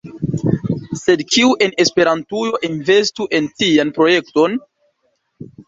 Sed 1.01 1.21
kiu 1.35 1.51
en 1.65 1.75
Esperantujo 1.83 2.63
investu 2.71 3.29
en 3.41 3.53
tian 3.63 3.95
projekton? 4.01 4.59